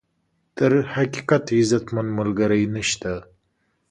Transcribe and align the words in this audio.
تر 0.57 0.71
حقیقت، 0.93 1.43
عزتمن 1.59 2.07
ملګری 2.17 2.63
نشته. 2.75 3.13